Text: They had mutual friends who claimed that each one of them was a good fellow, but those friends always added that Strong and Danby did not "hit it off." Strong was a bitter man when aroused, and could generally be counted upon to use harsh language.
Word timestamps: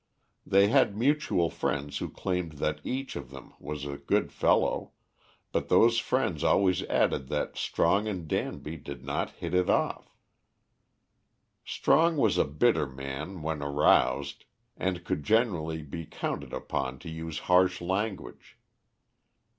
They 0.47 0.69
had 0.69 0.97
mutual 0.97 1.51
friends 1.51 1.99
who 1.99 2.09
claimed 2.09 2.53
that 2.53 2.81
each 2.83 3.15
one 3.15 3.23
of 3.23 3.29
them 3.29 3.53
was 3.59 3.85
a 3.85 3.99
good 3.99 4.31
fellow, 4.31 4.93
but 5.51 5.69
those 5.69 5.99
friends 5.99 6.43
always 6.43 6.81
added 6.85 7.27
that 7.27 7.55
Strong 7.55 8.07
and 8.07 8.27
Danby 8.27 8.77
did 8.77 9.05
not 9.05 9.29
"hit 9.29 9.53
it 9.53 9.69
off." 9.69 10.17
Strong 11.63 12.17
was 12.17 12.39
a 12.39 12.45
bitter 12.45 12.87
man 12.87 13.43
when 13.43 13.61
aroused, 13.61 14.45
and 14.75 15.03
could 15.03 15.23
generally 15.23 15.83
be 15.83 16.07
counted 16.07 16.51
upon 16.51 16.97
to 16.97 17.07
use 17.07 17.37
harsh 17.37 17.79
language. 17.79 18.57